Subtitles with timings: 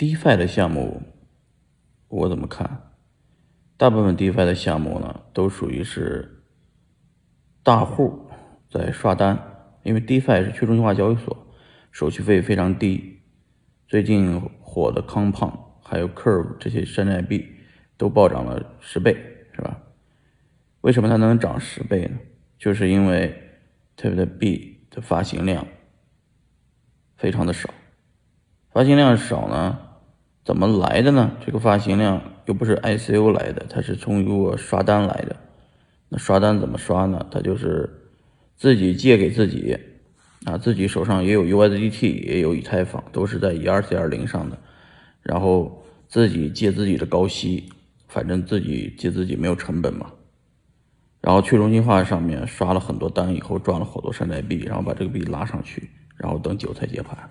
[0.00, 1.02] DeFi 的项目，
[2.08, 2.90] 我怎么看？
[3.76, 6.42] 大部分 DeFi 的项目呢，都属于是
[7.62, 8.26] 大户
[8.70, 9.38] 在刷单，
[9.82, 11.36] 因为 DeFi 是去中心化交易所，
[11.92, 13.20] 手续费非常低。
[13.86, 15.52] 最近火的 Compound
[15.82, 17.46] 还有 Curve 这些山寨币
[17.98, 19.12] 都暴涨了十倍，
[19.52, 19.82] 是吧？
[20.80, 22.18] 为什么它能涨十倍呢？
[22.56, 23.38] 就是因为
[23.96, 25.66] 特别的币的发行量
[27.18, 27.68] 非常的少，
[28.70, 29.88] 发行量少呢？
[30.44, 31.32] 怎么来的呢？
[31.44, 35.36] 这个发行量又不是 ICO 来的，它是通过刷单来的。
[36.08, 37.24] 那刷单怎么刷呢？
[37.30, 37.88] 它就是
[38.56, 39.76] 自己借给自己，
[40.44, 44.58] 啊，自己手上也有 USDT，也有以太坊，都是在 ERC 二零上的，
[45.22, 47.70] 然后自己借自己的高息，
[48.08, 50.10] 反正自己借自己没有成本嘛。
[51.20, 57.30] 然后去中心化上面刷了很多单以后赚了好多山寨币，然后把这个币拉上去，然后等韭菜接盘。